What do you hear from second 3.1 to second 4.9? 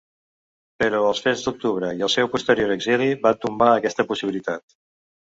van tombar aquesta possibilitat.